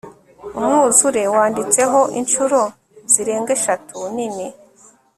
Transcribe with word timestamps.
umwuzure 0.57 1.21
wanditseho 1.35 1.99
inshuro 2.19 2.59
zirenga 3.11 3.51
eshatu 3.57 3.95
nini 4.15 4.47